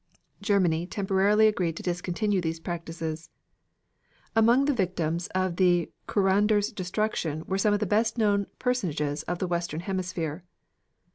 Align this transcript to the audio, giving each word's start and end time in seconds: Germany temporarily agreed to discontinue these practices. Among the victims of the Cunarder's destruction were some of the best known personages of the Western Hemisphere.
Germany 0.41 0.87
temporarily 0.87 1.47
agreed 1.47 1.77
to 1.77 1.83
discontinue 1.83 2.41
these 2.41 2.59
practices. 2.59 3.29
Among 4.35 4.65
the 4.65 4.73
victims 4.73 5.27
of 5.35 5.57
the 5.57 5.91
Cunarder's 6.07 6.71
destruction 6.71 7.43
were 7.45 7.59
some 7.59 7.75
of 7.75 7.79
the 7.81 7.85
best 7.85 8.17
known 8.17 8.47
personages 8.57 9.21
of 9.21 9.37
the 9.37 9.45
Western 9.45 9.81
Hemisphere. 9.81 10.43